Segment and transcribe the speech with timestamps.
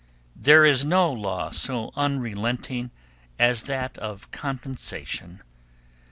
[0.35, 2.89] There is no law so unrelenting
[3.37, 5.43] as that of compensation.